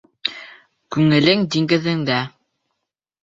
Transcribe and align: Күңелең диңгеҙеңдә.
Күңелең 0.95 1.45
диңгеҙеңдә. 1.55 2.17